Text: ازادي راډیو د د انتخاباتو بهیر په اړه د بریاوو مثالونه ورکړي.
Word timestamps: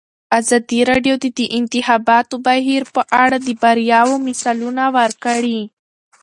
ازادي 0.39 0.79
راډیو 0.91 1.15
د 1.23 1.25
د 1.39 1.39
انتخاباتو 1.59 2.35
بهیر 2.47 2.81
په 2.95 3.01
اړه 3.23 3.37
د 3.41 3.49
بریاوو 3.61 4.23
مثالونه 4.27 4.83
ورکړي. 4.97 5.59